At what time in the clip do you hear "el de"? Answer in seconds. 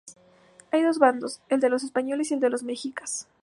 1.47-1.69, 2.33-2.49